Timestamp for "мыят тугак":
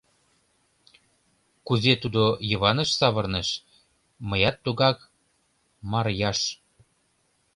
4.29-4.97